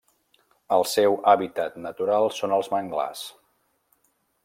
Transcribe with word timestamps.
El 0.77 0.85
seu 0.91 1.17
hàbitat 1.33 1.77
natural 1.85 2.33
són 2.39 2.59
els 2.61 2.73
manglars. 2.77 3.25